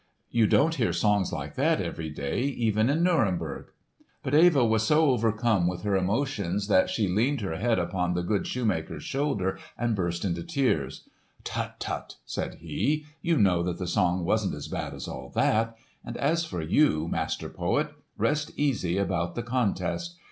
[0.31, 3.67] You don't hear songs like that every day, even in Nuremberg!"
[4.23, 8.23] But Eva was so overcome with her emotions that she leaned her head upon the
[8.23, 11.07] good shoemaker's shoulder and burst into tears.
[11.43, 13.05] "Tut, tut!" said he.
[13.21, 15.75] "You know that the song wasn't as bad as all that!
[16.03, 20.17] And as for you, master poet, rest easy about the contest!